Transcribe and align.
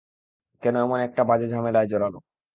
কেন 0.63 0.75
এমন 0.77 0.99
একটা 1.01 1.21
বাজে 1.29 1.47
ঝামেলায় 1.47 1.89
জড়াল? 1.91 2.13